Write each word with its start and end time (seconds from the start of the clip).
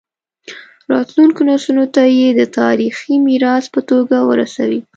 راتلونکو 0.93 1.41
نسلونو 1.49 1.85
ته 1.95 2.03
یې 2.17 2.27
د 2.39 2.41
تاریخي 2.59 3.13
میراث 3.27 3.65
په 3.73 3.79
توګه 3.89 4.17
ورسوي. 4.29 4.81